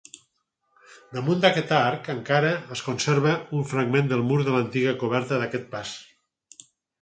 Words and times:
Damunt 1.17 1.43
d'aquest 1.43 1.73
arc 1.79 2.09
encara 2.13 2.49
es 2.77 2.81
conserva 2.85 3.35
un 3.59 3.67
fragment 3.73 4.11
de 4.15 4.19
mur 4.31 4.39
de 4.49 4.57
l'antiga 4.57 4.95
coberta 5.05 5.39
d'aquest 5.45 5.69
pas. 5.77 5.93